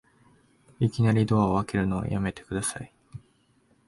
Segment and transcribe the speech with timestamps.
[0.79, 2.91] いきなりドア開けるのやめてください